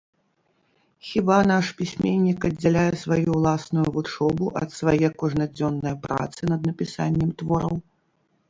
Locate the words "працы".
6.07-6.41